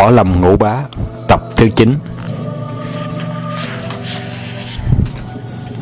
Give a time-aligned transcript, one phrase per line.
[0.00, 0.84] Võ Lâm Ngũ Bá,
[1.28, 1.94] Tập thứ 9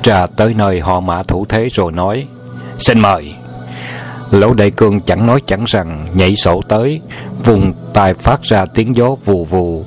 [0.02, 2.26] trà tới nơi họ mã thủ thế rồi nói,
[2.78, 3.34] Xin mời.
[4.30, 7.00] Lỗ đại cương chẳng nói chẳng rằng, Nhảy sổ tới,
[7.44, 9.84] Vùng tài phát ra tiếng gió vù vù.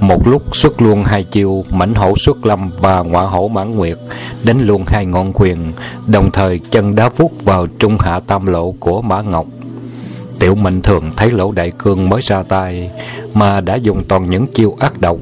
[0.00, 3.98] Một lúc xuất luôn hai chiêu Mảnh hổ xuất lâm và ngọa hổ mãn nguyệt,
[4.44, 5.72] Đánh luôn hai ngọn quyền,
[6.06, 9.46] Đồng thời chân đá vút vào trung hạ tam lộ của Mã Ngọc.
[10.38, 12.90] Tiểu Minh thường thấy Lỗ Đại Cương mới ra tay
[13.34, 15.16] mà đã dùng toàn những chiêu ác độc,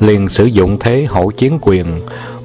[0.00, 1.86] liền sử dụng thế hổ chiến quyền.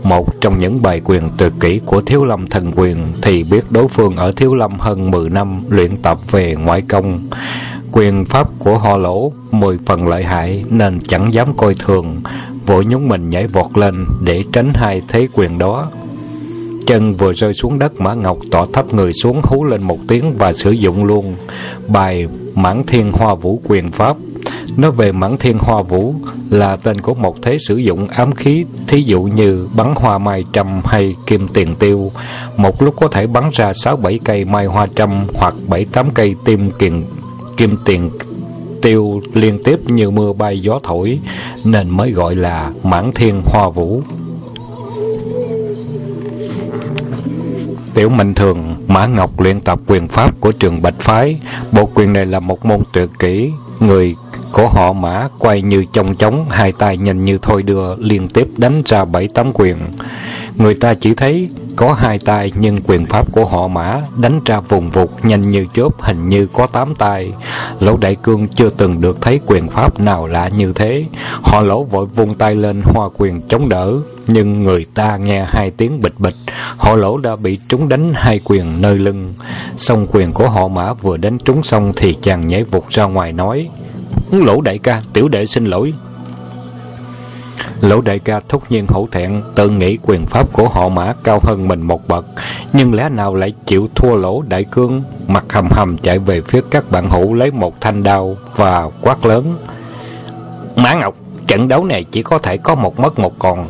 [0.03, 3.88] Một trong những bài quyền tuyệt kỹ của Thiếu Lâm Thần Quyền thì biết đối
[3.88, 7.20] phương ở Thiếu Lâm hơn 10 năm luyện tập về ngoại công.
[7.91, 12.22] Quyền pháp của họ lỗ mười phần lợi hại nên chẳng dám coi thường,
[12.66, 15.88] vội nhúng mình nhảy vọt lên để tránh hai thế quyền đó.
[16.88, 20.38] Chân vừa rơi xuống đất Mã Ngọc tỏ thấp người xuống hú lên một tiếng
[20.38, 21.35] và sử dụng luôn
[21.88, 24.17] bài Mãn Thiên Hoa Vũ Quyền Pháp.
[24.77, 26.16] Nói về Mãn Thiên Hoa Vũ
[26.50, 30.44] là tên của một thế sử dụng ám khí, thí dụ như bắn hoa mai
[30.53, 32.11] trăm hay kim tiền tiêu.
[32.58, 36.09] Một lúc có thể bắn ra sáu bảy cây mai hoa trăm hoặc bảy tám
[36.14, 37.03] cây tim kiền,
[37.58, 38.09] kim tiền
[38.81, 41.19] tiêu liên tiếp như mưa bay gió thổi,
[41.66, 44.02] nên mới gọi là Mãn Thiên Hoa Vũ.
[47.94, 51.39] Tiểu Minh Thường, Mã Ngọc luyện tập quyền pháp của trường Bạch Phái.
[51.72, 53.52] Bộ quyền này là một môn tuyệt kỹ.
[53.80, 54.16] Người
[54.52, 58.47] của họ Mã quay như chong chóng, hai tay nhanh như thôi đưa, liên tiếp
[58.58, 59.77] đánh ra bảy tám quyền.
[60.55, 64.59] Người ta chỉ thấy có hai tay nhưng quyền pháp của họ Mã đánh ra
[64.59, 67.33] vùng vụt nhanh như chớp hình như có tám tay.
[67.80, 71.05] Lỗ Đại Cương chưa từng được thấy quyền pháp nào lạ như thế.
[71.43, 73.93] Họ lỗ vội vung tay lên hoa quyền chống đỡ,
[74.27, 76.36] nhưng người ta nghe hai tiếng bịch bịch,
[76.77, 79.33] họ lỗ đã bị trúng đánh hai quyền nơi lưng.
[79.77, 83.31] Xong quyền của họ Mã vừa đánh trúng xong thì chàng nhảy vụt ra ngoài
[83.31, 83.69] nói:
[84.31, 85.93] "Lỗ đại ca, tiểu đệ xin lỗi."
[87.81, 91.39] Lỗ đại ca thúc nhiên hổ thẹn, tự nghĩ quyền pháp của họ mã cao
[91.43, 92.25] hơn mình một bậc,
[92.73, 96.61] nhưng lẽ nào lại chịu thua lỗ đại cương, mặt hầm hầm chạy về phía
[96.71, 99.55] các bạn hữu lấy một thanh đao và quát lớn.
[100.75, 101.15] Mã Ngọc,
[101.47, 103.67] trận đấu này chỉ có thể có một mất một còn,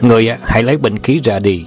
[0.00, 1.64] người hãy lấy binh khí ra đi.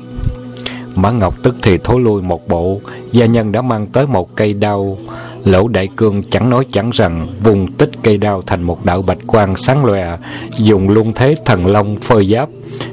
[0.96, 2.81] Mã Ngọc tức thì thối lui một bộ,
[3.12, 4.97] gia nhân đã mang tới một cây đao,
[5.46, 9.18] Lỗ đại cương chẳng nói chẳng rằng vùng tích cây đao thành một đạo bạch
[9.28, 10.18] quang sáng lòe,
[10.57, 12.50] dùng luôn thế thần long phơi giáp,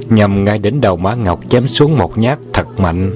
[0.08, 3.10] nhằm ngay đến đầu Mã Ngọc chém xuống một nhát thật mạnh.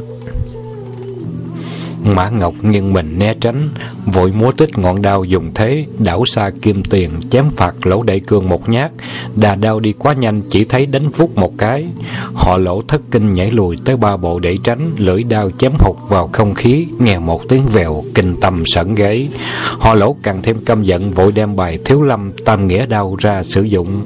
[2.05, 3.69] Mã Ngọc nghiêng mình né tránh,
[4.07, 8.21] vội múa tích ngọn đao dùng thế, đảo xa kim tiền, chém phạt lỗ đại
[8.21, 8.93] cương một nhát.
[9.37, 11.87] Đà đao đi quá nhanh, chỉ thấy đánh phút một cái.
[12.35, 15.97] Họ lỗ thất kinh nhảy lùi tới ba bộ để tránh, lưỡi đao chém hụt
[16.09, 19.29] vào không khí, nghe một tiếng vèo, kinh tâm sẩn gáy.
[19.79, 23.43] Họ lỗ càng thêm căm giận, vội đem bài thiếu lâm tam nghĩa đao ra
[23.43, 24.05] sử dụng.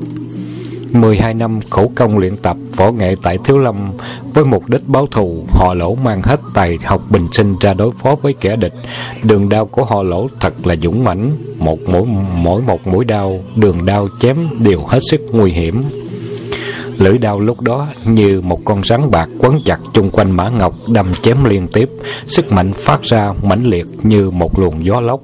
[0.93, 3.93] 12 năm khổ công luyện tập võ nghệ tại Thiếu Lâm
[4.35, 7.93] với mục đích báo thù, họ lỗ mang hết tài học bình sinh ra đối
[7.93, 8.75] phó với kẻ địch.
[9.23, 12.03] Đường đao của họ lỗ thật là dũng mãnh, một mỗi
[12.35, 15.83] mỗi một mũi đao, đường đao chém đều hết sức nguy hiểm.
[16.99, 20.75] Lưỡi đao lúc đó như một con rắn bạc quấn chặt chung quanh Mã Ngọc
[20.89, 21.91] đâm chém liên tiếp,
[22.27, 25.21] sức mạnh phát ra mãnh liệt như một luồng gió lốc.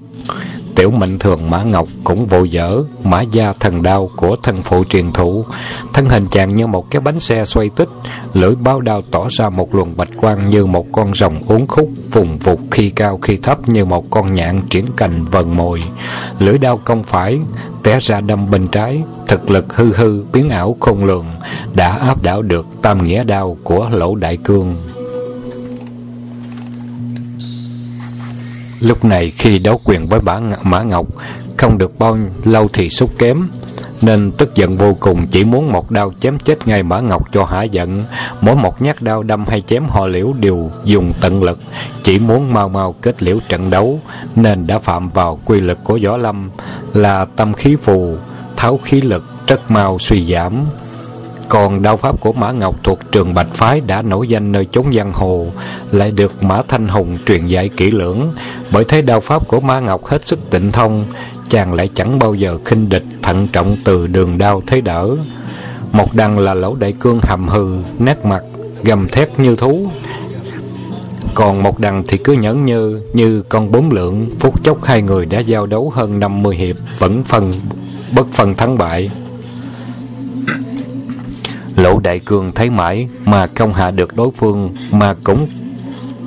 [0.74, 2.82] Tiểu mệnh thường, Mã Ngọc cũng vội dở.
[3.04, 5.44] Mã gia thần đao của thân phụ truyền thụ.
[5.92, 7.88] Thân hình chàng như một cái bánh xe xoay tích
[8.32, 11.90] Lưỡi bao đao tỏ ra một luồng bạch quang Như một con rồng uốn khúc
[12.12, 15.82] Vùng vụt khi cao khi thấp Như một con nhạn triển cành vần mồi.
[16.38, 17.40] Lưỡi đao công phải,
[17.82, 19.02] Té ra đâm bên trái.
[19.26, 21.26] Thực lực hư hư, biến ảo khôn lường,
[21.74, 24.76] Đã áp đảo được tam nghĩa đao của lỗ đại cương.
[28.82, 31.06] Lúc này khi đấu quyền với bả Mã Ngọc,
[31.56, 33.48] Không được bao lâu thì xúc kém,
[34.02, 37.44] Nên tức giận vô cùng, Chỉ muốn một đao chém chết ngay Mã Ngọc cho
[37.44, 38.04] hả giận.
[38.40, 41.58] Mỗi một nhát đao đâm hay chém họ liễu Đều dùng tận lực,
[42.02, 44.00] Chỉ muốn mau mau kết liễu trận đấu,
[44.36, 46.50] Nên đã phạm vào quy lực của Võ Lâm,
[46.92, 48.16] Là tâm khí phù,
[48.56, 50.66] Tháo khí lực, rất mau suy giảm
[51.48, 54.86] còn đao pháp của Mã Ngọc thuộc trường Bạch Phái đã nổi danh nơi chốn
[54.96, 55.46] giang hồ,
[55.90, 58.32] lại được Mã Thanh Hùng truyền dạy kỹ lưỡng.
[58.72, 61.04] Bởi thế đao pháp của Mã Ngọc hết sức tịnh thông,
[61.50, 65.08] chàng lại chẳng bao giờ khinh địch thận trọng từ đường đao thế đỡ.
[65.92, 68.42] Một đằng là lỗ đại cương hầm hừ, nét mặt,
[68.84, 69.86] gầm thét như thú.
[71.34, 75.26] Còn một đằng thì cứ nhẫn như như con bốn lượng, phút chốc hai người
[75.26, 77.52] đã giao đấu hơn 50 hiệp, vẫn phần
[78.14, 79.10] bất phân thắng bại.
[81.82, 85.48] Lỗ Đại Cương thấy mãi mà không hạ được đối phương mà cũng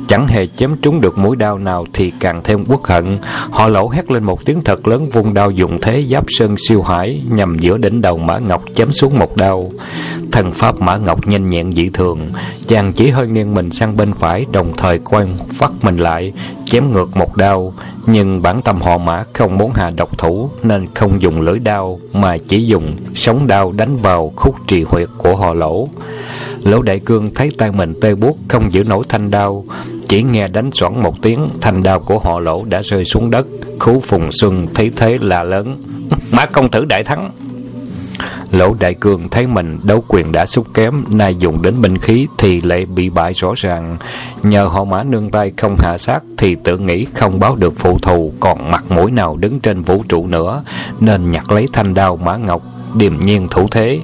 [0.07, 3.17] chẳng hề chém trúng được mũi đao nào thì càng thêm uất hận.
[3.51, 6.81] Họ lỗ hét lên một tiếng thật lớn vung đao dùng thế giáp sơn siêu
[6.81, 9.71] hải nhằm giữa đỉnh đầu mã ngọc chém xuống một đao
[10.35, 12.31] thần pháp mã ngọc nhanh nhẹn dị thường.
[12.67, 16.33] Chàng chỉ hơi nghiêng mình sang bên phải, đồng thời quay phát mình lại,
[16.65, 17.73] chém ngược một đao.
[18.05, 21.99] Nhưng bản tâm họ mã không muốn hạ độc thủ, nên không dùng lưỡi đao,
[22.13, 25.89] mà chỉ dùng sống đao đánh vào khúc trì huyệt của họ lỗ.
[26.63, 29.65] Lỗ đại cương thấy tay mình tê buốt, không giữ nổi thanh đao.
[30.07, 33.47] Chỉ nghe đánh xoắn một tiếng, thanh đao của họ lỗ đã rơi xuống đất.
[33.79, 35.77] Khú phùng xuân thấy thế là lớn.
[36.31, 37.31] Mã công tử đại thắng!
[38.55, 42.27] Lỗ Đại Cường thấy mình đấu quyền đã xúc kém, nay dùng đến binh khí
[42.37, 43.97] thì lại bị bại rõ ràng.
[44.43, 47.99] Nhờ họ mã nương tay không hạ sát thì tự nghĩ không báo được phụ
[47.99, 50.63] thù, còn mặt mũi nào đứng trên vũ trụ nữa,
[50.99, 52.61] nên nhặt lấy thanh đao mã ngọc,
[52.93, 53.99] điềm nhiên thủ thế.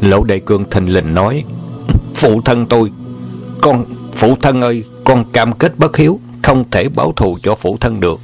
[0.00, 1.44] Lỗ Đại Cường thình lình nói,
[2.14, 2.90] Phụ thân tôi,
[3.60, 3.84] con,
[4.14, 8.00] phụ thân ơi, con cam kết bất hiếu, không thể báo thù cho phụ thân
[8.00, 8.20] được.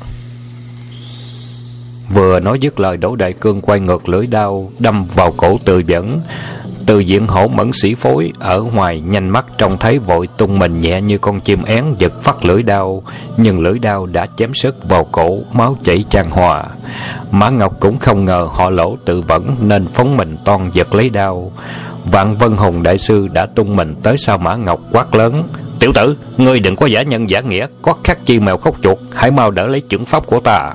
[2.09, 5.83] Vừa nói dứt lời Đỗ Đại Cương quay ngược lưỡi đao Đâm vào cổ tự
[5.87, 6.21] dẫn
[6.87, 10.81] Từ diện hổ mẫn sĩ phối Ở ngoài nhanh mắt trông thấy vội tung mình
[10.81, 13.03] nhẹ như con chim én Giật phát lưỡi đao
[13.37, 16.65] Nhưng lưỡi đao đã chém sức vào cổ Máu chảy chan hòa.
[17.31, 21.11] Mã Ngọc cũng không ngờ họ lỗ tự vẫn Nên phóng mình toan giật lấy
[21.11, 21.53] đao.
[22.05, 25.45] Vạn Vân Hùng Đại Sư đã tung mình tới sau Mã Ngọc quát lớn
[25.81, 28.99] Tiểu tử, ngươi đừng có giả nhân giả nghĩa Có khắc chi mèo khóc chuột
[29.15, 30.73] Hãy mau đỡ lấy chưởng pháp của ta.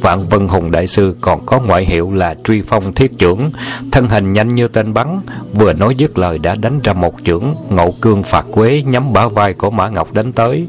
[0.00, 3.50] Vạn Vân Hùng Đại Sư còn có ngoại hiệu là Truy Phong Thiết Chưởng
[3.92, 5.20] thân hình nhanh như tên bắn,
[5.52, 9.28] vừa nói dứt lời đã đánh ra một chưởng, ngộ cương phạt quế nhắm bả
[9.28, 10.66] vai của Mã Ngọc đánh tới.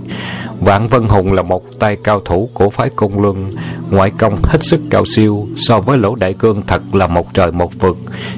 [0.60, 3.52] Vạn Vân Hùng là một tay cao thủ của phái cung luân,
[3.90, 7.52] ngoại công hết sức cao siêu, so với lỗ đại cương thật là một trời
[7.52, 7.98] một vực,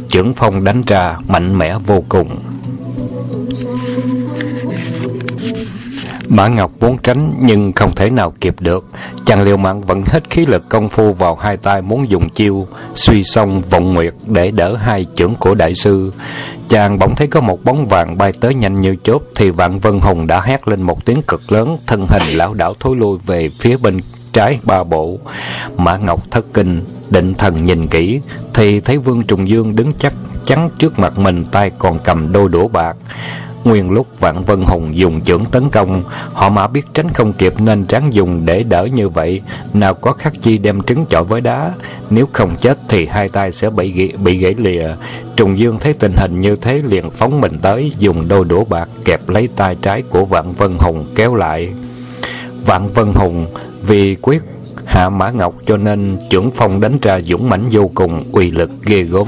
[0.10, 2.40] chưởng phong đánh ra mạnh mẽ vô cùng.
[6.34, 8.86] Mã Ngọc muốn tránh nhưng không thể nào kịp được.
[9.26, 12.68] Chàng liều mạng vẫn hết khí lực công phu vào hai tay muốn dùng chiêu,
[12.96, 16.14] suy xong vọng nguyệt để đỡ hai chưởng của đại sư.
[16.70, 20.00] Chàng bỗng thấy có một bóng vàng bay tới nhanh như chớp thì Vạn Vân
[20.00, 23.50] Hùng đã hét lên một tiếng cực lớn, thân hình lão đảo thối lui về
[23.50, 24.00] phía bên
[24.34, 25.18] trái ba bộ.
[25.78, 28.22] Mã Ngọc thất kinh, định thần nhìn kỹ
[28.54, 30.14] thì thấy Vương Trùng Dương đứng chắc
[30.46, 32.96] chắn trước mặt mình tay còn cầm đôi đũa bạc.
[33.64, 36.04] Nguyên lúc Vạn Vân Hùng dùng chưởng tấn công,
[36.34, 39.42] họ mã biết tránh không kịp nên ráng dùng để đỡ như vậy.
[39.74, 41.72] Nào có khắc chi đem trứng chọi với đá,
[42.10, 44.96] nếu không chết thì hai tay sẽ bị gãy, bị gãy lìa.
[45.36, 48.90] Trùng Dương thấy tình hình như thế liền phóng mình tới, dùng đôi đũa bạc
[49.06, 51.74] kẹp lấy tay trái của Vạn Vân Hùng kéo lại.
[52.66, 53.46] Vạn Vân Hùng
[53.82, 54.42] vì quyết
[54.86, 58.70] hạ mã ngọc cho nên trưởng phong đánh ra dũng mãnh vô cùng, uy lực
[58.86, 59.28] ghê gớm.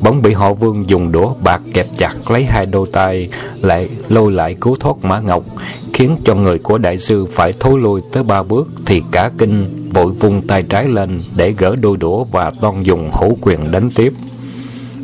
[0.00, 3.28] Bỗng bị họ vương dùng đũa bạc kẹp chặt lấy hai đôi tay,
[3.60, 5.44] lại lôi lại cứu thoát mã ngọc,
[5.92, 9.88] khiến cho người của đại sư phải thối lui tới ba bước thì cả kinh
[9.92, 13.90] vội vung tay trái lên để gỡ đôi đũa và toan dùng hổ quyền đánh
[13.90, 14.12] tiếp.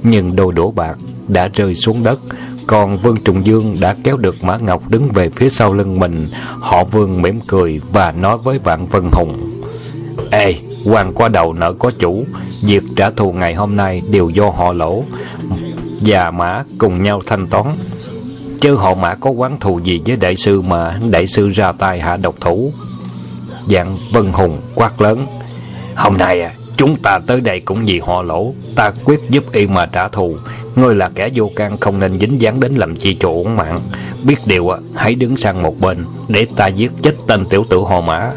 [0.02, 0.98] Nhưng đôi đũa bạc
[1.28, 2.20] đã rơi xuống đất,
[2.66, 6.26] còn Vương Trùng Dương đã kéo được Mã Ngọc đứng về phía sau lưng mình.
[6.60, 9.57] Họ Vương mỉm cười và nói với Vạn Vân Hùng
[10.30, 10.54] Ê,
[10.84, 12.24] quan qua đầu nợ có chủ
[12.62, 15.04] Việc trả thù ngày hôm nay đều do họ lỗ.
[16.00, 17.66] Và mã cùng nhau thanh toán.
[18.60, 22.00] Chứ họ mã có quán thù gì với đại sư mà Đại sư ra tay
[22.00, 22.72] hạ độc thủ?
[23.70, 25.26] Dạng Vân Hùng quát lớn.
[25.94, 28.54] Hôm nay à, chúng ta tới đây cũng vì họ lỗ.
[28.74, 30.36] Ta quyết giúp y mà trả thù.
[30.76, 33.80] Ngươi là kẻ vô can không nên dính dáng đến làm chi chỗ ổn mạng.
[34.24, 37.80] Biết điều à, hãy đứng sang một bên Để ta giết chết tên tiểu tử
[37.80, 38.32] họ mã.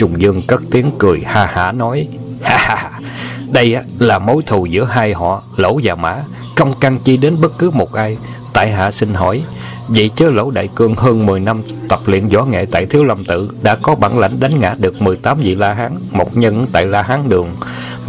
[0.00, 2.08] Trùng Dương cất tiếng cười ha hả nói,
[2.42, 3.00] Ha ha
[3.52, 6.16] Đây là mối thù giữa hai họ, Lỗ và Mã.
[6.56, 8.18] Không căn chi đến bất cứ một ai.
[8.52, 9.42] Tại hạ xin hỏi,
[9.88, 13.24] Vậy chứ Lỗ Đại Cương hơn 10 năm tập luyện võ nghệ tại Thiếu Lâm
[13.24, 16.86] Tự, Đã có bản lãnh đánh ngã được 18 vị La Hán, Một nhân tại
[16.86, 17.50] La Hán Đường.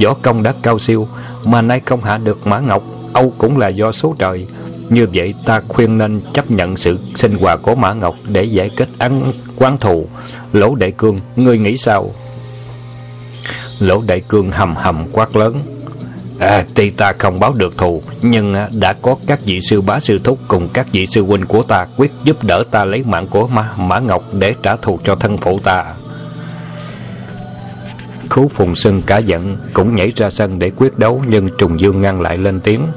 [0.03, 1.07] Võ công đã cao siêu,
[1.43, 2.83] Mà nay không hạ được Mã Ngọc,
[3.13, 4.47] Âu cũng là do số trời.
[4.89, 8.69] Như vậy ta khuyên nên chấp nhận sự sinh hoạt của Mã Ngọc để giải
[8.69, 9.31] kết án
[9.61, 10.07] quán thù.
[10.53, 12.11] Lỗ Đại Cương, ngươi nghĩ sao?
[13.79, 15.61] Lỗ Đại Cương hầm hầm quát lớn.
[16.39, 19.99] À, tuy ta không báo được thù, nhưng à, đã có các vị sư bá
[19.99, 23.27] sư thúc cùng các vị sư huynh của ta quyết giúp đỡ ta lấy mạng
[23.27, 25.83] của Mã, Mã Ngọc để trả thù cho thân phụ ta.
[28.29, 32.01] Khú Phùng Sưng cả giận, cũng nhảy ra sân để quyết đấu, nhưng Trùng Dương
[32.01, 32.87] ngăn lại lên tiếng.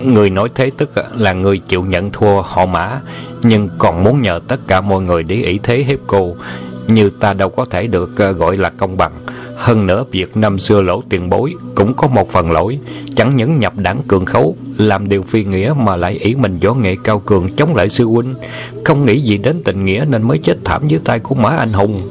[0.00, 3.00] Người nói thế tức là người chịu nhận thua họ mã,
[3.42, 6.36] Nhưng còn muốn nhờ tất cả mọi người để ý thế hiếp cô,
[6.88, 9.12] Như ta đâu có thể được ờ, gọi là công bằng.
[9.56, 12.78] Hơn nữa việc năm xưa lỗ tiền bối Cũng có một phần lỗi,
[13.16, 16.74] Chẳng những nhập đảng cường khấu, Làm điều phi nghĩa mà lại ý mình võ
[16.74, 18.34] nghệ cao cường Chống lại sư huynh.
[18.84, 21.72] Không nghĩ gì đến tình nghĩa nên mới chết thảm dưới tay của Mã Anh
[21.72, 22.02] Hùng.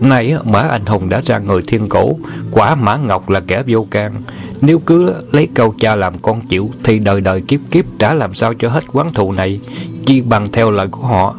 [0.00, 2.16] Nay Mã Anh Hùng đã ra người thiên cổ,
[2.50, 4.12] Quả Mã Ngọc là kẻ vô can.
[4.60, 8.34] Nếu cứ lấy câu cha làm con chịu Thì đời đời kiếp kiếp trả làm
[8.34, 9.60] sao cho hết quán thù này.
[10.06, 11.34] Chi bằng theo lời của họ.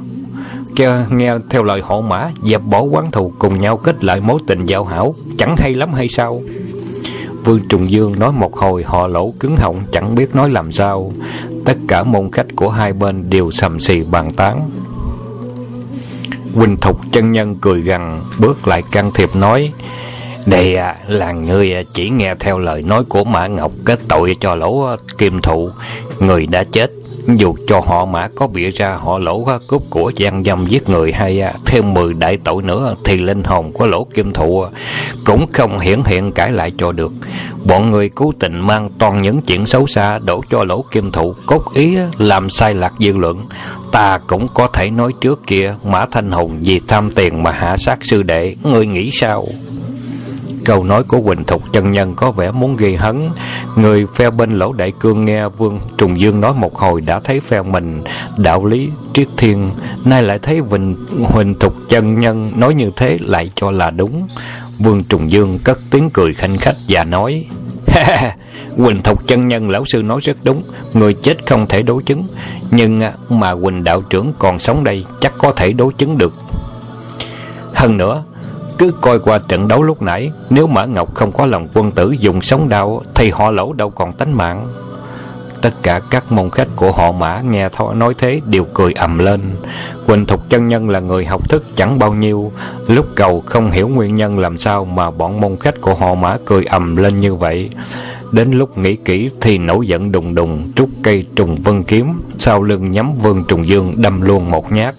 [1.10, 4.66] Nghe theo lời họ mã, dẹp bỏ quán thù cùng nhau kết lại mối tình
[4.66, 5.16] giao hảo.
[5.38, 6.42] Chẳng hay lắm hay sao?
[7.44, 11.14] Vương trùng dương nói một hồi, họ lỗ cứng họng, chẳng biết nói làm sao.
[11.66, 14.70] Tất cả môn khách của hai bên đều sầm xì bàn tán.
[16.56, 19.72] Quỳnh Thục chân nhân cười gằn, Bước lại can thiệp nói
[20.46, 24.36] đây à, là người à, chỉ nghe theo lời nói của Mã Ngọc Kết tội
[24.40, 25.70] cho lỗ à, kim thụ.
[26.20, 26.92] Người đã chết
[27.28, 30.90] dù cho họ mã có bịa ra họ lỗ à, cướp của gian dâm giết
[30.90, 34.66] người hay thêm 10 đại tội nữa thì linh hồn của lỗ kim thụ
[35.26, 37.12] cũng không hiển hiện cãi lại cho được.
[37.66, 41.36] Bọn người cố tình mang toàn những chuyện xấu xa đổ cho lỗ kim thụ
[41.46, 43.46] cốt ý làm sai lạc dư luận.
[43.92, 47.78] Ta cũng có thể nói trước kia mã thanh hùng vì tham tiền mà hạ
[47.78, 49.48] sát sư đệ ngươi nghĩ sao?
[50.66, 53.30] Câu nói của Quỳnh Thục chân nhân có vẻ muốn ghi hấn.
[53.76, 57.40] Người phe bên lỗ đại cương nghe Vương Trùng Dương nói một hồi đã thấy
[57.40, 58.04] phe mình.
[58.38, 59.72] Đạo lý triết thiên,
[60.06, 64.28] Nay lại thấy Quỳnh Huỳnh Thục chân nhân nói như thế lại cho là đúng.
[64.80, 67.46] Vương Trùng Dương cất tiếng cười khanh khách và nói
[68.78, 70.64] Quỳnh Thục chân nhân lão sư nói rất đúng,
[70.94, 72.24] Người chết không thể đối chứng.
[72.72, 76.34] Nhưng à, mà Quỳnh đạo trưởng còn sống đây Chắc có thể đối chứng được.
[77.74, 78.24] Hơn nữa
[78.82, 82.16] cứ coi qua trận đấu lúc nãy, Nếu Mã Ngọc không có lòng quân tử
[82.20, 84.68] dùng sống đau Thì họ lỗ đâu còn tánh mạng.
[85.62, 89.18] Tất cả các môn khách của họ mã nghe thọ nói thế đều cười ầm
[89.18, 89.42] lên.
[90.08, 92.52] Quỳnh Thục chân nhân là người học thức chẳng bao nhiêu.
[92.88, 96.38] Lúc cầu không hiểu nguyên nhân làm sao mà bọn môn khách của họ mã
[96.46, 97.70] cười ầm lên như vậy.
[98.32, 102.64] Đến lúc nghĩ kỹ thì nổi giận đùng đùng Trúc cây trùng vân kiếm, Sau
[102.64, 104.96] lưng nhắm vương trùng dương đâm luôn một nhát.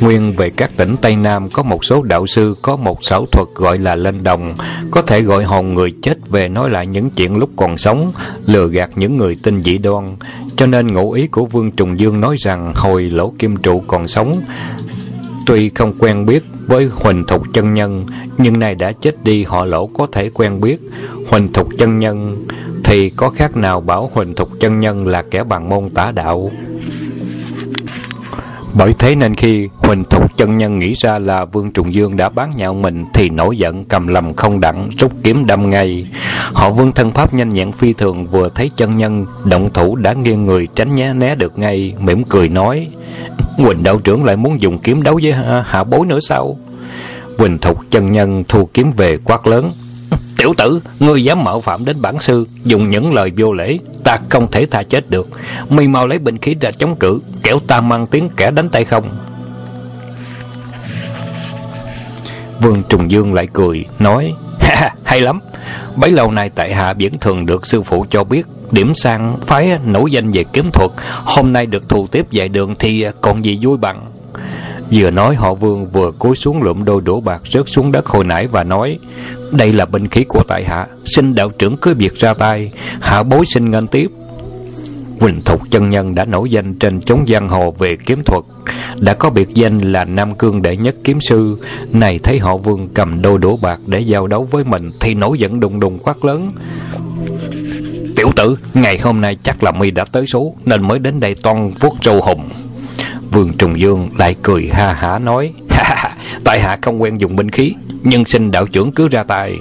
[0.00, 3.48] Nguyên về các tỉnh Tây Nam có một số đạo sư có một xảo thuật
[3.54, 4.54] gọi là lên đồng,
[4.90, 8.12] có thể gọi hồn người chết về nói lại những chuyện lúc còn sống,
[8.46, 10.16] lừa gạt những người tin dị đoan.
[10.56, 14.08] Cho nên ngụ ý của Vương Trùng Dương nói rằng hồi lỗ kim trụ còn
[14.08, 14.40] sống,
[15.46, 18.06] tuy không quen biết với Huỳnh Thục chân nhân,
[18.38, 20.76] nhưng nay đã chết đi họ lỗ có thể quen biết.
[21.28, 22.44] Huỳnh Thục chân nhân
[22.84, 26.50] thì có khác nào bảo Huỳnh Thục chân nhân là kẻ bằng môn tả đạo.
[28.74, 32.28] Bởi thế nên khi Huỳnh Thục chân nhân nghĩ ra là Vương Trùng Dương đã
[32.28, 36.06] bán nhạo mình, thì nổi giận cầm lầm không đặng, rút kiếm đâm ngay.
[36.52, 40.12] Họ Vương thân pháp nhanh nhẹn phi thường, vừa thấy chân nhân, động thủ đã
[40.12, 42.88] nghiêng người tránh nhá né được ngay, mỉm cười nói,
[43.56, 45.32] Huỳnh đạo trưởng lại muốn dùng kiếm đấu với
[45.64, 46.58] hạ bối nữa sao?
[47.38, 49.70] Huỳnh Thục chân nhân thu kiếm về quát lớn
[50.40, 54.16] Tiểu tử, ngươi dám mạo phạm đến bản sư, dùng những lời vô lễ, ta
[54.28, 55.28] không thể tha chết được.
[55.68, 58.84] Mi mau lấy binh khí ra chống cự, kéo ta mang tiếng kẻ đánh tay
[58.84, 59.10] không.
[62.60, 65.40] Vương Trùng Dương lại cười, nói, ha, hay lắm.
[65.96, 69.78] Bấy lâu nay tại hạ vẫn thường được sư phụ cho biết, điểm sang phái
[69.84, 70.90] nổi danh về kiếm thuật,
[71.24, 74.19] hôm nay được thù tiếp dạy đường thì còn gì vui bằng.
[74.92, 78.24] Vừa nói họ vương vừa cúi xuống lụm đôi đũa bạc rớt xuống đất hồi
[78.24, 78.98] nãy và nói
[79.50, 82.70] Đây là binh khí của tại hạ Xin đạo trưởng cứ việc ra tay
[83.00, 84.10] Hạ bối xin ngân tiếp.
[85.20, 88.44] Quỳnh Thục chân nhân đã nổi danh trên chốn giang hồ về kiếm thuật.
[88.98, 91.56] Đã có biệt danh là Nam Cương đệ nhất kiếm sư
[91.92, 95.38] Này thấy họ vương cầm đôi đũa bạc để giao đấu với mình Thì nổi
[95.38, 96.52] giận đùng đùng quát lớn.
[98.16, 101.34] Tiểu tử, ngày hôm nay chắc là mi đã tới số Nên mới đến đây
[101.42, 102.48] toan vuốt râu hùng
[103.30, 107.36] Vương Trùng Dương lại cười ha hả nói ha ha, Tại hạ không quen dùng
[107.36, 109.56] binh khí Nhưng xin đạo trưởng cứ ra tay.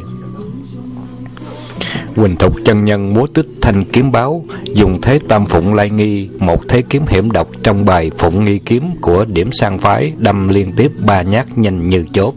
[2.19, 6.29] Quỳnh Thục chân nhân múa tích thanh kiếm báo, Dùng thế tam phụng lai nghi,
[6.39, 10.49] Một thế kiếm hiểm độc trong bài phụng nghi kiếm Của điểm sang phái, Đâm
[10.49, 12.33] liên tiếp ba nhát nhanh như chốt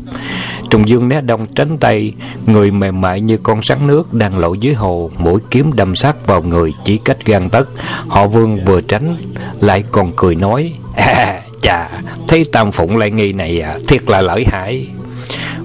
[0.71, 2.12] Trùng dương né đông tránh tay,
[2.47, 6.27] Người mềm mại như con sắn nước Đang lội dưới hồ, Mũi kiếm đâm sát
[6.27, 7.69] vào người chỉ cách gan tất
[8.09, 9.17] Họ vương vừa tránh,
[9.61, 11.89] Lại còn cười nói À chà
[12.29, 14.87] Thấy tam phụng lai nghi này à Thiệt là lợi hại.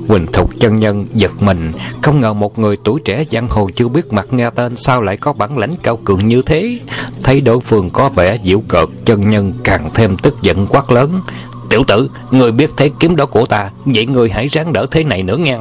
[0.07, 1.71] Quỳnh Thục chân nhân giật mình.
[2.01, 5.17] Không ngờ một người tuổi trẻ giang hồ chưa biết mặt nghe tên Sao lại
[5.17, 6.79] có bản lãnh cao cường như thế.
[7.23, 11.21] Thấy đối phương có vẻ diễu cợt Chân nhân càng thêm tức giận quát lớn.
[11.69, 15.03] Tiểu tử, người biết thế kiếm đó của ta Vậy người hãy ráng đỡ thế
[15.03, 15.57] này nữa nha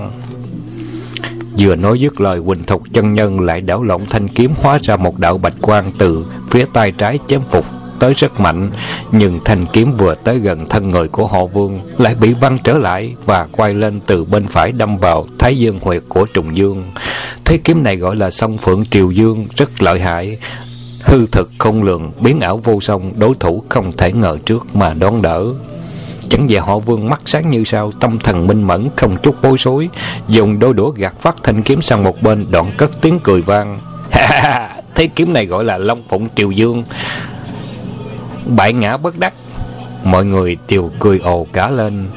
[1.59, 4.97] Vừa nói dứt lời Quỳnh Thục chân nhân lại đảo lộn thanh kiếm hóa ra
[4.97, 8.71] một đạo bạch quang từ phía tay trái chém phục tới rất mạnh,
[9.13, 12.79] nhưng thanh kiếm vừa tới gần thân người của họ vương lại bị văng trở
[12.79, 16.91] lại và quay lên từ bên phải đâm vào thái dương huyệt của trùng dương.
[17.45, 20.39] Thế kiếm này gọi là song phượng triều dương, rất lợi hại.
[21.03, 24.95] Hư thực không lường, biến ảo vô song, đối thủ không thể ngờ trước mà
[24.95, 25.45] đón đỡ.
[26.29, 29.57] Chẳng về họ vương mắt sáng như sao, tâm thần minh mẫn, không chút bối
[29.59, 29.89] rối,
[30.29, 33.81] dùng đôi đũa gạt phát thanh kiếm sang một bên, đoạn cất tiếng cười vang.
[34.95, 36.83] Thế kiếm này gọi là long phụng triều dương
[38.47, 39.33] bại ngã bất đắc
[40.07, 42.09] mọi người đều cười ồ cả lên.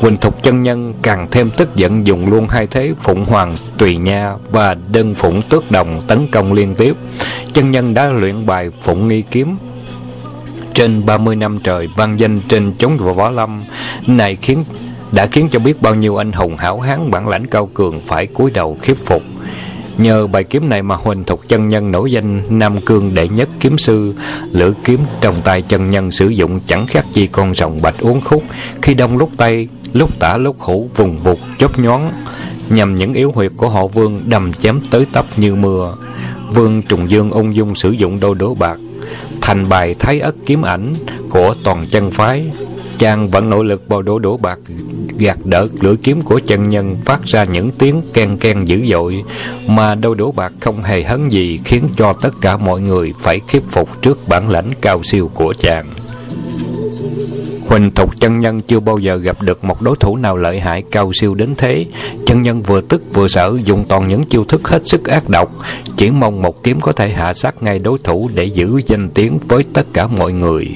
[0.00, 3.96] Quỳnh Thục chân nhân càng thêm tức giận dùng luôn hai thế Phụng Hoàng, Tùy
[3.96, 6.96] Nha và Đơn Phụng Tước Đồng tấn công liên tiếp.
[7.52, 9.56] Chân nhân đã luyện bài Phụng Nghi Kiếm.
[10.74, 13.64] Trên 30 năm trời vang danh trên chống võ lâm
[14.06, 14.64] này khiến
[15.12, 18.26] đã khiến cho biết bao nhiêu anh hùng hảo hán bản lãnh cao cường phải
[18.26, 19.22] cúi đầu khiếp phục.
[19.98, 23.48] Nhờ bài kiếm này mà Huỳnh Thục chân nhân nổi danh Nam Cương đệ nhất
[23.60, 24.14] kiếm sư
[24.52, 28.20] lửa kiếm trong tay chân nhân sử dụng chẳng khác gì con rồng bạch uống
[28.20, 28.42] khúc
[28.82, 32.02] Khi đông lúc tay, lúc tả lúc hữu vùng vụt chớp nhón
[32.68, 35.94] Nhằm những yếu huyệt của họ vương đầm chém tới tấp như mưa.
[36.54, 38.78] Vương Trùng Dương ung dung sử dụng đôi đũa bạc
[39.40, 40.92] Thành bài Thái Ất kiếm ảnh
[41.30, 42.50] của toàn chân phái
[42.98, 44.58] chàng vẫn nội lực vào đổ đổ bạc,
[45.18, 49.24] gạt đỡ lưỡi kiếm của chân nhân, phát ra những tiếng ken ken dữ dội,
[49.66, 53.40] mà đôi đổ bạc không hề hấn gì, khiến cho tất cả mọi người phải
[53.48, 55.86] khiếp phục trước bản lãnh cao siêu của chàng.
[57.68, 60.82] Huỳnh Thục chân nhân chưa bao giờ gặp được một đối thủ nào lợi hại
[60.90, 61.86] cao siêu đến thế.
[62.26, 65.50] Chân nhân vừa tức vừa sợ dùng toàn những chiêu thức hết sức ác độc,
[65.96, 69.38] chỉ mong một kiếm có thể hạ sát ngay đối thủ để giữ danh tiếng
[69.48, 70.68] với tất cả mọi người.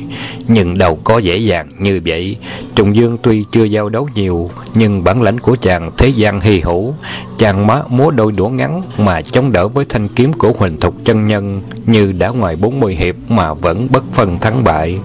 [0.48, 2.36] Nhưng đâu có dễ dàng như vậy.
[2.74, 6.60] Trùng Dương tuy chưa giao đấu nhiều, nhưng bản lãnh của chàng thế gian hy
[6.60, 6.94] hữu.
[7.38, 10.94] Chàng má múa đôi đũa ngắn mà chống đỡ với thanh kiếm của Huỳnh Thục
[11.04, 14.98] chân nhân như đã ngoài 40 hiệp mà vẫn bất phân thắng bại.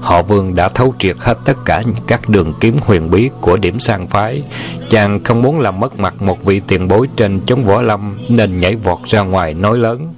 [0.00, 3.80] Họ vương đã thấu triệt hết tất cả các đường kiếm huyền bí của điểm
[3.80, 4.42] sang phái.
[4.90, 8.60] Chàng không muốn làm mất mặt một vị tiền bối trên chống võ lâm nên
[8.60, 10.14] nhảy vọt ra ngoài nói lớn.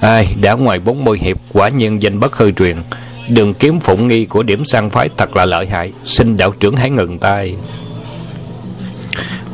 [0.00, 2.76] Ai, đã ngoài bốn mươi hiệp quả nhiên danh bất hư truyền.
[3.28, 5.92] Đường kiếm phụng nghi của điểm sang phái thật là lợi hại.
[6.04, 7.56] Xin đạo trưởng hãy ngừng tay.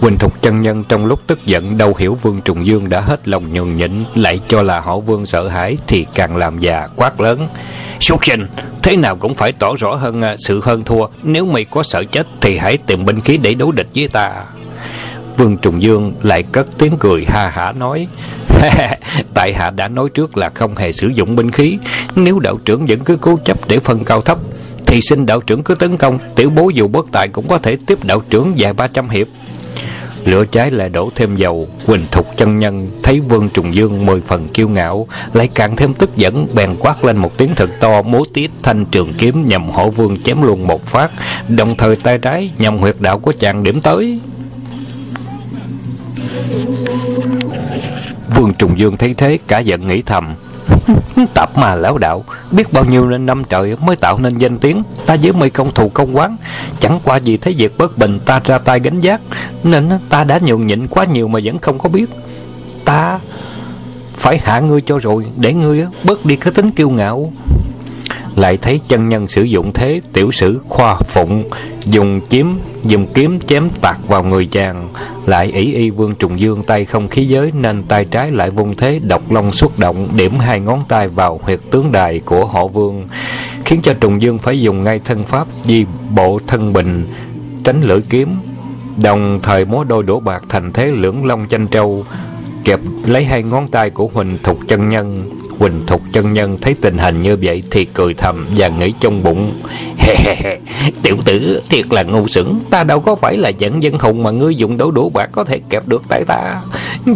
[0.01, 3.29] Quỳnh Thục chân nhân trong lúc tức giận đâu hiểu Vương Trùng Dương đã hết
[3.29, 7.21] lòng nhường nhịn, lại cho là họ Vương sợ hãi thì càng làm già quát
[7.21, 7.49] lớn.
[8.05, 8.47] Xuất sinh,
[8.83, 11.07] thế nào cũng phải tỏ rõ hơn à, sự hơn thua.
[11.23, 14.45] Nếu mày có sợ chết thì hãy tìm binh khí để đấu địch với ta.
[15.37, 18.07] Vương Trùng Dương lại cất tiếng cười ha hả nói
[19.35, 21.79] Tại hạ đã nói trước là không hề sử dụng binh khí
[22.17, 24.39] Nếu đạo trưởng vẫn cứ cố chấp để phân cao thấp
[24.87, 27.77] Thì xin đạo trưởng cứ tấn công Tiểu bố dù bất tài cũng có thể
[27.87, 29.27] tiếp đạo trưởng vài ba trăm hiệp
[30.25, 31.69] Lửa cháy lại đổ thêm dầu.
[31.87, 35.95] Quỳnh Thục chân nhân Thấy Vương Trùng Dương mười phần kiêu ngạo, Lại càng thêm
[35.95, 39.71] tức giận, Bèn quát lên một tiếng thật to, Múa tiết thanh trường kiếm nhằm
[39.71, 41.11] hộ vương chém luôn một phát,
[41.49, 44.21] Đồng thời tay trái nhằm huyệt đạo của chàng điểm tới.
[48.35, 50.35] Vương Trùng Dương thấy thế, cả giận nghĩ thầm
[51.35, 54.83] Tập mà lão đạo, Biết bao nhiêu nên năm trời mới tạo nên danh tiếng.
[55.07, 56.37] Ta với mây công thù công quán,
[56.81, 59.21] Chẳng qua vì thấy việc bất bình ta ra tay gánh giác
[59.63, 62.11] Nên ta đã nhường nhịn quá nhiều mà vẫn không có biết.
[62.85, 63.19] Ta
[64.17, 67.33] phải hạ ngươi cho rồi, Để ngươi bớt đi cái tính kiêu ngạo
[68.37, 71.45] lại thấy chân nhân sử dụng thế, tiểu sử khoa phụng,
[71.85, 74.89] dùng kiếm dùng kiếm chém tạt vào người chàng.
[75.27, 78.77] Lại ỷ y vương trùng dương tay không khí giới, nên tay trái lại vung
[78.77, 82.67] thế, độc long xuất động, điểm hai ngón tay vào huyệt tướng đài của họ
[82.67, 83.07] vương,
[83.65, 87.07] khiến cho trùng dương phải dùng ngay thân pháp di bộ thân bình,
[87.65, 88.37] tránh lưỡi kiếm.
[89.03, 92.05] Đồng thời múa đôi đổ bạc thành thế lưỡng long chanh trâu,
[92.65, 95.31] kẹp lấy hai ngón tay của huỳnh thục chân nhân.
[95.59, 99.23] Quỳnh Thục chân nhân thấy tình hình như vậy thì cười thầm và nghĩ trong
[99.23, 99.53] bụng
[99.97, 100.59] He he he,
[101.03, 104.31] tiểu tử thiệt là ngu xuẩn Ta đâu có phải là dẫn dân hùng mà
[104.31, 106.61] ngươi dùng đấu đũa bạc có thể kẹp được tại ta.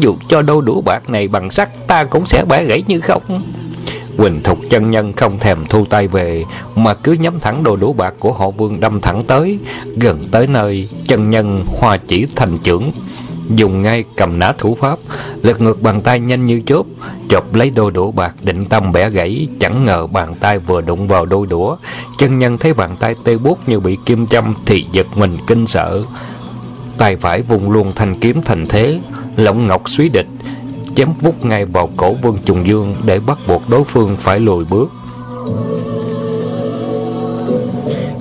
[0.01, 3.42] Dù cho đấu đũa bạc này bằng sắt ta cũng sẽ bẻ gãy như không.
[4.18, 6.44] Quỳnh Thục chân nhân không thèm thu tay về
[6.77, 9.59] Mà cứ nhắm thẳng đồ đũa bạc của họ vương đâm thẳng tới.
[9.96, 12.92] Gần tới nơi chân nhân hoa chỉ thành trưởng
[13.57, 14.99] dùng ngay cầm nã thủ pháp,
[15.43, 16.83] lật ngược bàn tay nhanh như chớp
[17.29, 21.09] chộp lấy đôi đũa bạc định tâm bẻ gãy, chẳng ngờ bàn tay vừa đụng
[21.09, 21.77] vào đôi đũa,
[22.19, 25.67] chân nhân thấy bàn tay tê buốt như bị kim châm thì giật mình kinh
[25.67, 26.03] sợ.
[26.99, 29.01] Tay phải vùng luôn thanh kiếm thành thế
[29.37, 30.27] lộng ngọc suý địch,
[30.95, 34.65] chém vút ngay vào cổ vương trùng dương để bắt buộc đối phương phải lùi
[34.65, 34.91] bước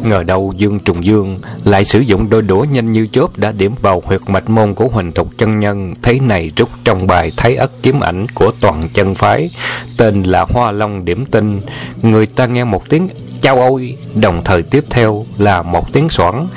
[0.10, 3.72] ngờ đâu Dương Trùng Dương lại sử dụng đôi đũa nhanh như chớp đã điểm
[3.82, 5.94] vào huyệt mạch môn của Huỳnh Thục chân nhân.
[6.02, 9.50] Thế này rút trong bài Thái ất kiếm ảnh của toàn chân phái,
[9.98, 11.62] tên là Hoa Long Điểm Tinh.
[12.02, 13.10] Người ta nghe một tiếng
[13.42, 16.48] chao ôi, đồng thời tiếp theo là một tiếng xoảng.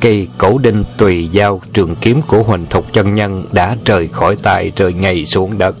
[0.00, 4.36] Cây cổ đinh tùy dao trường kiếm của Huỳnh Thục chân nhân đã rời khỏi
[4.42, 5.76] tay rời ngày xuống đất.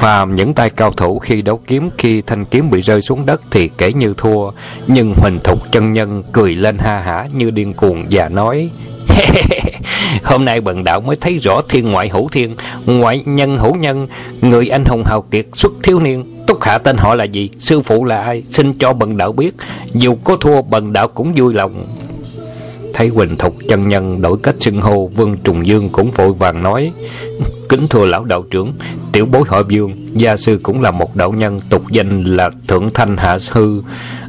[0.00, 3.40] Phàm những tay cao thủ khi đấu kiếm khi thanh kiếm bị rơi xuống đất
[3.50, 4.50] thì kể như thua,
[4.86, 8.70] nhưng Huỳnh Thục chân nhân cười lên ha hả như điên cuồng và nói:
[10.24, 14.06] Hôm nay bần đạo mới thấy rõ thiên ngoại hữu thiên, ngoại nhân hữu nhân,
[14.40, 17.80] người anh hùng hào kiệt xuất thiếu niên, túc hạ tên họ là gì, sư
[17.80, 19.50] phụ là ai, xin cho bần đạo biết,
[19.92, 21.86] dù có thua bần đạo cũng vui lòng.
[23.00, 26.62] Thấy Huỳnh Thục chân nhân đổi cách xưng hô Vương Trùng Dương cũng vội vàng
[26.62, 26.92] nói
[27.68, 28.72] Kính thưa lão đạo trưởng
[29.12, 32.90] Tiểu bối họ Dương Gia sư cũng là một đạo nhân tục danh là Thượng
[32.94, 33.82] Thanh Hạ Hư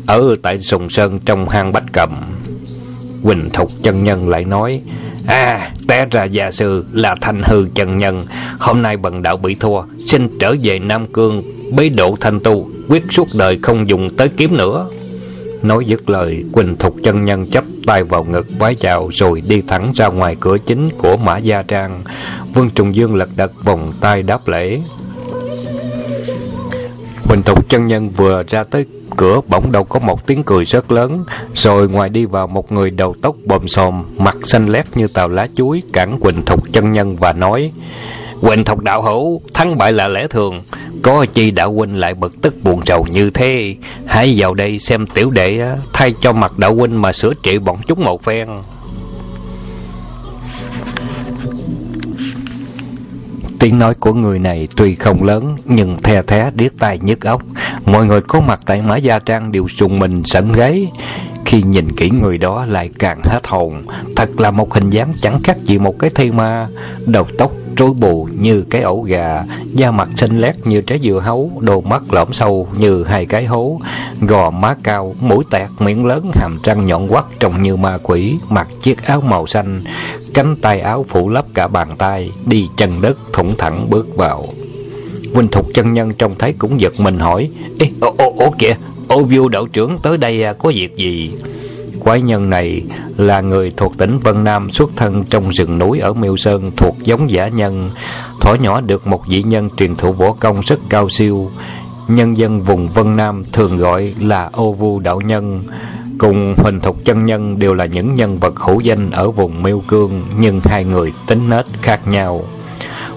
[0.05, 2.10] Ở tại Sùng Sơn trong hang Bách Cầm.
[3.23, 4.81] Huỳnh Thục chân nhân lại nói
[5.27, 8.25] À, té ra gia sư là thanh hư chân nhân
[8.60, 11.43] Hôm nay bần đạo bị thua Xin trở về Nam Cương
[11.75, 14.88] Bế độ thanh tu Quyết suốt đời không dùng tới kiếm nữa.
[15.62, 19.62] Nói dứt lời, Quỳnh Thục chân nhân chấp tay vào ngực, vái chào Rồi đi
[19.62, 22.02] thẳng ra ngoài cửa chính của Mã Gia Trang.
[22.54, 24.82] Vương Trùng Dương lật đật vòng tay đáp lễ.
[27.28, 28.86] Quỳnh Thục chân nhân vừa ra tới
[29.17, 32.91] cửa, bỗng đâu có một tiếng cười rất lớn, Rồi ngoài đi vào một người
[32.91, 36.93] đầu tóc bồm xồm, Mặt xanh lét như tàu lá chuối, Cản Quỳnh Thục chân
[36.93, 37.71] nhân và nói
[38.41, 40.62] Quỳnh Thục đạo hữu, Thắng bại là lẽ thường.
[41.04, 43.75] Có chi đạo huynh lại bực tức buồn rầu như thế.
[44.06, 45.62] Hãy vào đây xem tiểu đệ
[45.93, 48.47] Thay cho mặt đạo huynh mà sửa trị bọn chúng một phen.
[53.60, 57.41] Tiếng nói của người này tuy không lớn, Nhưng the thé điếc tai nhức óc.
[57.86, 60.91] Mọi người có mặt tại Mã Gia Trang đều sùng mình sẵn gáy.
[61.51, 63.83] Khi nhìn kỹ người đó lại càng hết hồn
[64.15, 66.67] Thật là một hình dáng chẳng khác gì một cái thi ma
[67.05, 71.19] Đầu tóc rối bù như cái ổ gà, da mặt xanh lét như trái dừa
[71.19, 73.79] hấu, đôi mắt lõm sâu như hai cái hố,
[74.21, 78.37] gò má cao, mũi tẹt, miệng lớn, hàm răng nhọn quắt trông như ma quỷ,
[78.49, 79.83] mặc chiếc áo màu xanh,
[80.33, 84.45] cánh tay áo phủ lấp cả bàn tay, đi chân đất thủng thẳng bước vào.
[85.33, 88.75] Vinh Thục chân nhân trông thấy cũng giật mình hỏi, Ê, ô, ô, ô kìa,
[89.12, 91.32] ô Vưu đạo trưởng tới đây à, có việc gì?
[92.00, 92.82] Quái nhân này
[93.17, 96.95] là người thuộc tỉnh Vân Nam xuất thân trong rừng núi ở Miêu Sơn, thuộc
[97.04, 97.89] giống giả nhân.
[98.41, 101.52] Thỏ nhỏ được một vị nhân truyền thụ võ công rất cao siêu.
[102.08, 105.63] Nhân dân vùng Vân Nam thường gọi là ô vu đạo nhân.
[106.17, 109.84] Cùng Huỳnh Thục chân nhân đều là những nhân vật hữu danh ở vùng Miêu
[109.88, 112.43] Cương, nhưng hai người tính nết khác nhau.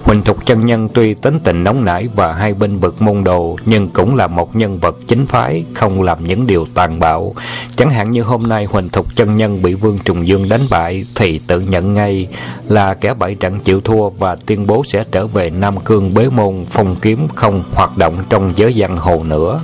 [0.05, 3.57] Huỳnh Thục chân nhân tuy tính tình nóng nảy và hai bên bực môn đồ,
[3.65, 7.33] nhưng cũng là một nhân vật chính phái, không làm những điều tàn bạo.
[7.75, 11.05] Chẳng hạn như hôm nay Huỳnh Thục chân nhân bị Vương Trùng Dương đánh bại,
[11.15, 12.27] thì tự nhận ngay
[12.67, 16.29] là kẻ bại trận chịu thua và tuyên bố sẽ trở về Nam Cương bế
[16.29, 19.59] môn phong kiếm không hoạt động trong giới giang hồ nữa.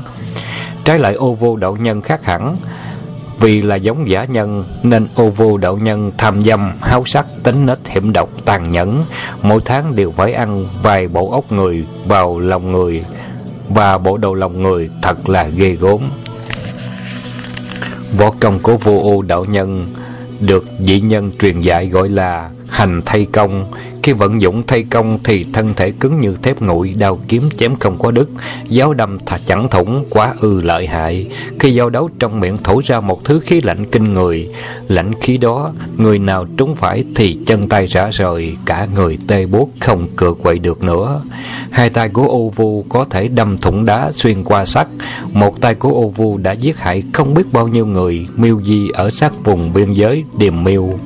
[0.84, 2.56] Trái lại ô vô đạo nhân khác hẳn,
[3.42, 7.66] vì là giống giả nhân nên ô vô đạo nhân tham dâm, háo sắc, tính
[7.66, 9.04] nết hiểm độc, tàn nhẫn.
[9.42, 13.06] Mỗi tháng đều phải ăn vài bộ ốc người vào lòng người
[13.70, 16.02] và bộ đầu lòng người thật là ghê gốm.
[18.18, 19.88] Võ công của vô ô đạo nhân
[20.40, 23.72] được dị nhân truyền dạy gọi là hành thay công
[24.04, 27.76] khi vận dụng thay công thì thân thể cứng như thép nguội, đao kiếm chém
[27.76, 28.30] không có đứt,
[28.70, 31.28] giáo đâm thà chẳng thủng, quá ư lợi hại.
[31.60, 34.50] Khi giao đấu trong miệng thổi ra một thứ khí lạnh kinh người,
[34.88, 39.46] lạnh khí đó, người nào trúng phải thì chân tay rã rời, cả người tê
[39.46, 41.22] buốt không cựa quậy được nữa.
[41.72, 44.88] Hai tay của ô vu có thể đâm thủng đá xuyên qua sắt,
[45.34, 48.90] một tay của ô vu đã giết hại không biết bao nhiêu người, miêu di
[48.94, 51.00] ở sát vùng biên giới Điềm Miêu.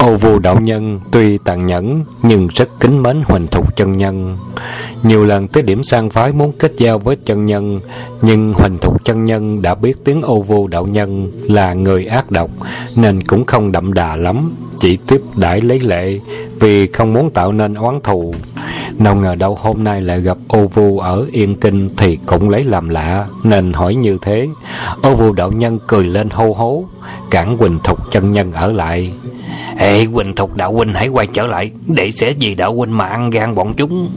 [0.00, 4.38] Ô vu đạo nhân tuy tàn nhẫn nhưng rất kính mến huỳnh thục chân nhân.
[5.02, 7.80] Nhiều lần tới điểm sang phái muốn kết giao với chân nhân,
[8.22, 12.30] nhưng huỳnh thục chân nhân đã biết tiếng ô vu đạo nhân là người ác
[12.30, 12.50] độc
[12.96, 16.20] nên cũng không đậm đà lắm, chỉ tiếp đãi lấy lệ
[16.60, 18.34] vì không muốn tạo nên oán thù.
[18.98, 22.64] Nào ngờ đâu hôm nay lại gặp ô vu ở Yên Kinh thì cũng lấy
[22.64, 24.48] làm lạ nên hỏi như thế.
[25.02, 26.84] Ô vu đạo nhân cười lên hô hố,
[27.30, 29.12] cản huỳnh thục chân nhân ở lại.
[29.80, 33.06] Ê Quỳnh Thục đạo huynh hãy quay trở lại Để sẽ gì đạo huynh mà
[33.06, 34.10] ăn gan bọn chúng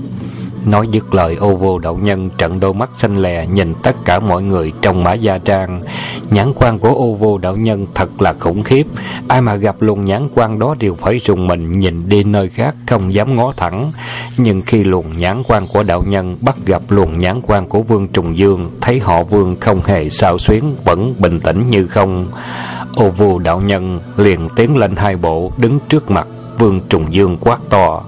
[0.65, 4.19] Nói dứt lời ô vô đạo nhân trận đôi mắt xanh lè nhìn tất cả
[4.19, 5.81] mọi người trong mã gia trang.
[6.29, 8.87] Nhãn quan của ô vô đạo nhân thật là khủng khiếp.
[9.27, 12.75] Ai mà gặp luồng nhãn quan đó đều phải rùng mình nhìn đi nơi khác
[12.87, 13.91] không dám ngó thẳng.
[14.37, 18.07] Nhưng khi luồng nhãn quan của đạo nhân bắt gặp luồng nhãn quan của Vương
[18.07, 22.27] Trùng Dương, thấy họ Vương không hề sao xuyến, vẫn bình tĩnh như không.
[22.95, 26.27] Ô vô đạo nhân liền tiến lên hai bộ đứng trước mặt
[26.59, 28.01] Vương Trùng Dương quát to.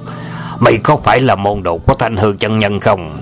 [0.59, 3.17] Mày có phải là môn đồ của thanh hư chân nhân không?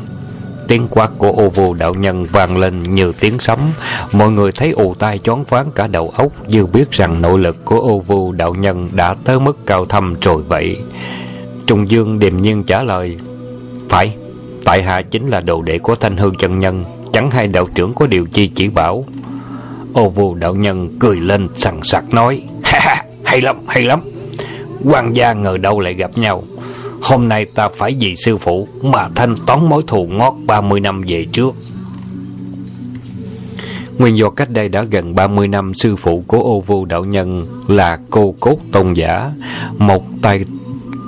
[0.68, 3.60] Tiếng quát của ô vô đạo nhân vang lên như tiếng sấm.
[4.12, 7.66] Mọi người thấy ù tai choáng váng cả đầu óc Như biết rằng nội lực
[7.66, 10.78] của ô vô đạo nhân đã tới mức cao thâm rồi vậy.
[11.68, 13.18] Trùng Dương điềm nhiên trả lời
[13.90, 14.16] Phải,
[14.66, 17.94] tại hạ chính là đồ đệ của thanh hư chân nhân Chẳng hay đạo trưởng
[17.94, 19.06] có điều chi chỉ bảo.
[19.94, 24.02] Ô vô đạo nhân cười lên sằng sặc nói ha ha, hay lắm, hay lắm.
[24.84, 26.44] Quan gia ngờ đâu lại gặp nhau.
[27.02, 31.02] Hôm nay ta phải vì sư phụ Mà thanh toán mối thù ngót 30 năm
[31.08, 31.56] về trước.
[33.98, 37.46] Nguyên do cách đây đã gần 30 năm Sư phụ của ô vô đạo nhân
[37.68, 39.32] Là cô cốt tôn giả
[39.78, 40.46] Một tay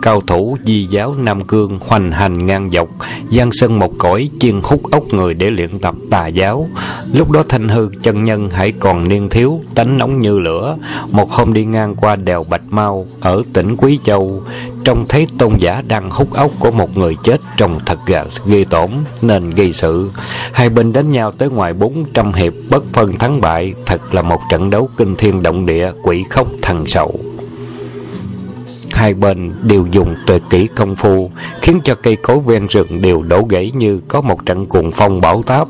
[0.06, 2.88] cao thủ di giáo Nam Cương hoành hành ngang dọc,
[3.30, 6.68] gian sân một cõi chuyên hút ốc người để luyện tập tà giáo.
[7.14, 10.78] Lúc đó Thanh Hư chân nhân hãy còn niên thiếu, tánh nóng như lửa.
[11.12, 14.42] Một hôm đi ngang qua đèo Bạch Mau ở tỉnh Quý Châu,
[14.84, 18.66] trông thấy tôn giả đang hút ốc của một người chết trông thật gà ghê
[18.70, 18.90] tổn
[19.22, 20.10] nên gây sự.
[20.52, 24.22] Hai bên đánh nhau tới ngoài bốn trăm hiệp bất phân thắng bại, thật là
[24.22, 27.20] một trận đấu kinh thiên động địa, quỷ khóc thần sầu
[28.96, 31.32] hai bên đều dùng tuyệt kỹ công phu,
[31.62, 35.22] khiến cho cây cối ven rừng đều đổ gãy như có một trận cuồng phong
[35.22, 35.68] bão táp.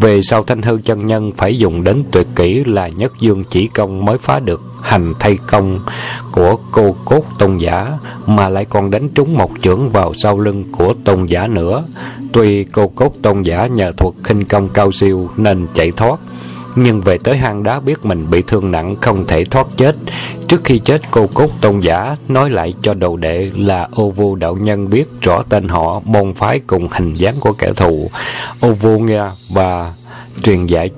[0.00, 3.66] Về sau, thanh hư chân nhân phải dùng đến tuyệt kỹ là nhất dương chỉ
[3.66, 5.80] công mới phá được hành thay công
[6.32, 7.92] của cô cốt tôn giả,
[8.26, 11.84] mà lại còn đánh trúng một chưởng vào sau lưng của tôn giả nữa.
[12.32, 16.20] Tuy cô cốt tôn giả nhờ thuật khinh công cao siêu nên chạy thoát
[16.76, 19.96] nhưng về tới hang đá biết mình bị thương nặng, không thể thoát chết.
[20.48, 24.34] Trước khi chết, cô cốt tôn giả nói lại cho đầu đệ là ô vu
[24.34, 28.10] đạo nhân biết rõ tên họ, môn phái cùng hình dáng của kẻ thù.
[28.60, 29.94] Ô vu nghe và
[30.42, 30.90] truyền dạy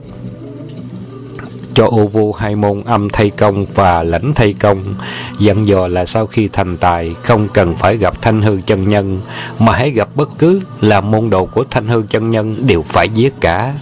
[1.79, 4.95] cho ô vu hai môn âm thay công và lãnh thay công.
[5.38, 9.21] Dặn dò là sau khi thành tài, không cần phải gặp thanh hư chân nhân,
[9.59, 13.09] mà hãy gặp bất cứ là môn đồ của thanh hư chân nhân đều phải
[13.09, 13.75] giết cả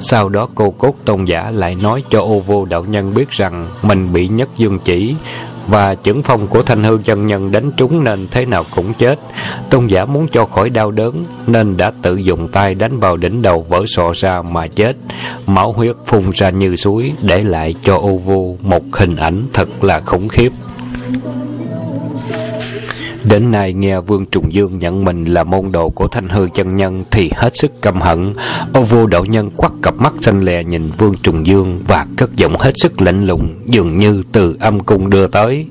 [0.00, 3.66] sau đó cô cốt tôn giả lại nói cho ô vô đạo nhân biết rằng
[3.82, 5.14] mình bị nhất dương chỉ
[5.68, 9.18] và chưởng phong của thanh hư chân nhân đánh trúng nên thế nào cũng chết.
[9.70, 13.42] Tôn giả muốn cho khỏi đau đớn nên đã tự dùng tay đánh vào đỉnh
[13.42, 14.96] đầu vỡ sọ ra mà chết.
[15.46, 19.84] Máu huyết phun ra như suối để lại cho ô vô một hình ảnh thật
[19.84, 20.52] là khủng khiếp.
[23.28, 26.76] Đến nay nghe Vương Trùng Dương nhận mình là môn đồ của Thanh Hư chân
[26.76, 28.32] nhân thì hết sức căm hận.
[28.72, 32.36] Ô vô đạo nhân quắt cặp mắt xanh lè nhìn Vương Trùng Dương và cất
[32.36, 35.66] giọng hết sức lạnh lùng, dường như từ âm cung đưa tới.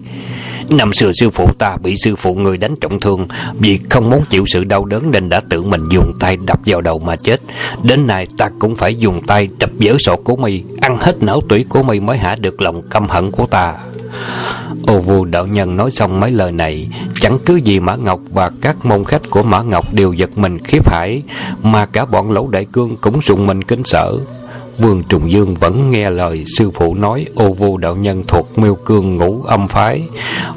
[0.70, 3.28] Năm xưa sư phụ ta bị sư phụ người đánh trọng thương
[3.60, 6.82] Vì không muốn chịu sự đau đớn Nên đã tự mình dùng tay đập vào
[6.82, 7.42] đầu mà chết
[7.84, 11.42] Đến nay ta cũng phải dùng tay đập vỡ sọ của mi Ăn hết não
[11.50, 13.76] tủy của mi mới hả được lòng căm hận của ta
[14.88, 16.90] Ô vu đạo nhân nói xong mấy lời này
[17.22, 20.58] Chẳng cứ gì Mã Ngọc và các môn khách của Mã Ngọc đều giật mình
[20.64, 21.24] khiếp hải
[21.64, 24.18] Mà cả bọn lẩu đại cương cũng rùng mình kính sợ.
[24.80, 28.76] Vương Trùng Dương vẫn nghe lời sư phụ nói ô vô đạo nhân thuộc miêu
[28.76, 30.04] cương ngũ âm phái.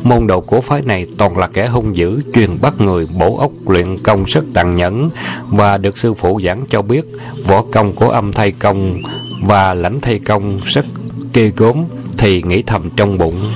[0.03, 3.51] Môn đồ của phái này toàn là kẻ hung dữ, chuyên bắt người bổ ốc
[3.66, 5.11] luyện công rất tàn nhẫn.
[5.49, 7.03] Và được sư phụ giảng cho biết
[7.47, 9.03] võ công của âm thay công
[9.43, 10.87] và lãnh thay công rất
[11.33, 11.85] kê gốm
[12.19, 13.53] thì nghĩ thầm trong bụng.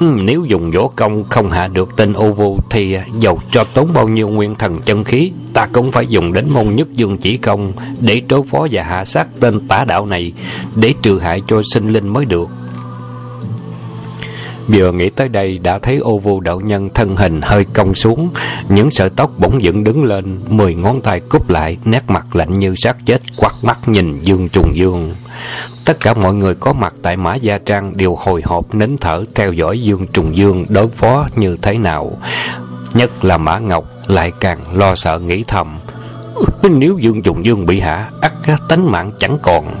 [0.00, 3.64] Ừ, nếu dùng võ công không hạ được tên ô Vu Thì à, dầu cho
[3.64, 7.18] tốn bao nhiêu nguyên thần chân khí, Ta cũng phải dùng đến môn nhất dương
[7.18, 10.32] chỉ công Để đối phó và hạ sát tên tả đạo này,
[10.76, 12.48] Để trừ hại cho sinh linh mới được.
[14.68, 18.28] Vừa nghĩ tới đây đã thấy ô Vu đạo nhân thân hình hơi cong xuống,
[18.68, 22.52] Những sợi tóc bỗng dựng đứng lên, Mười ngón tay cúp lại, Nét mặt lạnh
[22.52, 25.12] như sát chết Quắt mắt nhìn dương trùng dương.
[25.90, 29.24] Tất cả mọi người có mặt tại Mã Gia Trang đều hồi hộp nín thở
[29.34, 32.12] theo dõi Dương Trùng Dương đối phó như thế nào.
[32.94, 35.78] Nhất là Mã Ngọc lại càng lo sợ nghĩ thầm.
[36.62, 38.32] Nếu Dương Trùng Dương bị hạ, ắt
[38.68, 39.74] tánh mạng chẳng còn.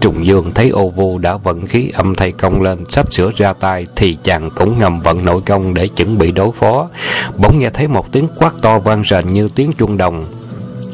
[0.00, 3.52] Trùng Dương thấy ô vu đã vận khí âm thay công lên sắp sửa ra
[3.52, 6.88] tay thì chàng cũng ngầm vận nội công để chuẩn bị đối phó.
[7.36, 10.26] Bỗng nghe thấy một tiếng quát to vang rền như tiếng chuông đồng.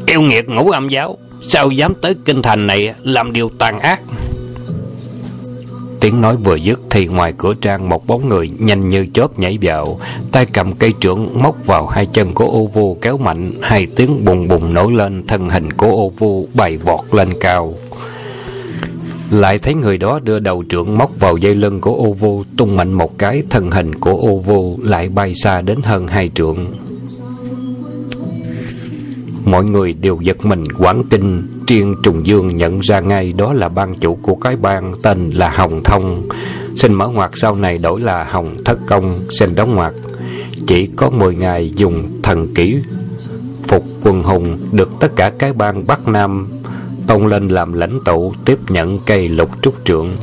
[0.07, 4.01] Yêu nghiệt ngũ âm giáo, sao dám tới kinh thành này làm điều tàn ác?
[6.01, 9.59] Tiếng nói vừa dứt thì ngoài cửa trang một bóng người nhanh như chớp nhảy
[9.63, 10.01] vào,
[10.33, 14.25] tay cầm cây trượng móc vào hai chân của ô vu kéo mạnh, hai tiếng
[14.25, 17.75] bùng bùng nổi lên, thân hình của ô vu bay vọt lên cao.
[19.31, 22.77] Lại thấy người đó đưa đầu trượng móc vào dây lưng của ô vu, tung
[22.77, 26.67] mạnh một cái, thân hình của ô vu lại bay xa đến hơn hai trượng.
[29.45, 33.69] Mọi người đều giật mình quán kinh Triên Trùng Dương nhận ra ngay Đó là
[33.69, 36.29] ban chủ của cái bang Tên là Hồng Thông.
[36.77, 39.95] Xin mở ngoặt sau này đổi là Hồng Thất Công, Xin đóng ngoặt
[40.67, 42.77] Chỉ có 10 ngày dùng thần kỹ
[43.69, 46.49] Phục quần hùng Được tất cả cái bang Bắc Nam
[47.07, 50.17] Tông lên làm lãnh tụ Tiếp nhận cây lục trúc trượng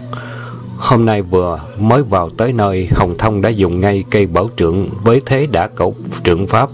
[0.81, 4.89] Hôm nay vừa mới vào tới nơi Hồng Thông đã dùng ngay cây bảo trượng
[5.03, 6.69] Với thế đã cẩu trượng pháp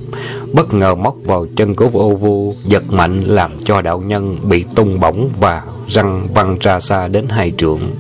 [0.53, 4.65] Bất ngờ móc vào chân của ô vu Giật mạnh làm cho đạo nhân Bị
[4.75, 7.91] tung bổng và răng văng ra xa đến hai trượng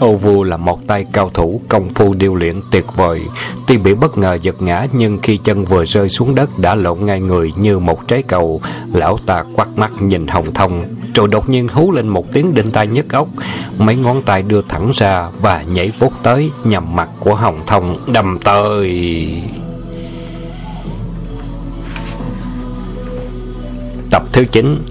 [0.00, 3.20] Ô Vu là một tay cao thủ công phu điêu luyện tuyệt vời.
[3.66, 7.04] Tuy bị bất ngờ giật ngã nhưng khi chân vừa rơi xuống đất đã lộn
[7.04, 8.60] ngay người như một trái cầu.
[8.92, 12.70] Lão ta quắt mắt nhìn Hồng Thông, rồi đột nhiên hú lên một tiếng đinh
[12.70, 13.28] tai nhức óc.
[13.78, 18.12] Mấy ngón tay đưa thẳng ra và nhảy vút tới, nhằm mặt của Hồng Thông
[18.12, 19.02] đầm tới.
[24.10, 24.82] Tập thứ 9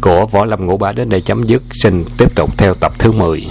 [0.00, 1.62] của Võ Lâm Ngũ ba đến đây chấm dứt.
[1.70, 3.46] Xin tiếp tục theo tập thứ 10.